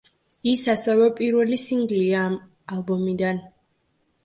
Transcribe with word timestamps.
ის 0.51 0.63
ასევე 0.73 1.09
პირველი 1.19 1.61
სინგლია 1.65 2.25
ამ 2.31 2.41
ალბომიდან. 2.79 3.45